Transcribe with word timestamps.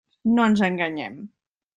No 0.37 0.45
ens 0.51 0.63
enganyem. 0.67 1.19